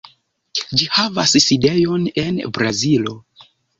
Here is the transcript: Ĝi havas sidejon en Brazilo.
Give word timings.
Ĝi 0.79 0.87
havas 0.95 1.33
sidejon 1.43 2.07
en 2.23 2.41
Brazilo. 2.59 3.15